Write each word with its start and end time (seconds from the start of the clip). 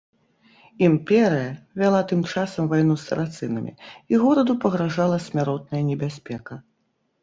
Імперыя 0.87 1.51
вяла 1.83 1.99
тым 2.13 2.25
часам 2.33 2.63
вайну 2.73 2.95
з 3.03 3.05
сарацынамі, 3.07 3.71
і 4.13 4.23
гораду 4.27 4.53
пагражала 4.67 5.25
смяротная 5.31 5.89
небяспека. 5.95 6.53